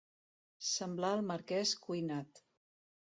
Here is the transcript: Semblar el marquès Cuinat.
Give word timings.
Semblar 0.69 1.11
el 1.17 1.21
marquès 1.31 1.73
Cuinat. 1.83 2.43